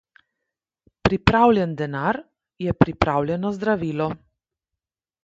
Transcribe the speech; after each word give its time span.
Pripravljen 1.07 1.75
denar 1.81 2.19
je 2.69 2.75
pripravljeno 2.85 3.53
zdravilo. 3.59 4.09